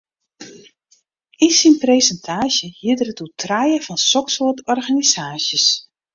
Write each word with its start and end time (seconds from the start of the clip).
Yn 1.45 1.51
syn 1.59 1.75
presintaasje 1.83 2.67
hie 2.79 2.93
er 3.03 3.11
it 3.13 3.21
oer 3.25 3.31
trije 3.43 3.79
fan 3.85 4.01
soksoarte 4.11 4.65
organisaasjes. 4.77 5.65